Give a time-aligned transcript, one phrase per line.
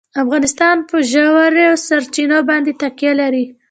[0.23, 3.45] افغانستان په ژورې سرچینې باندې تکیه لري.